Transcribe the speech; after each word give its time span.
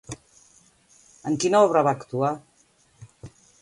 En 1.33 1.37
quina 1.45 1.63
obra 1.69 1.87
va 1.91 1.95
actuar? 2.01 2.35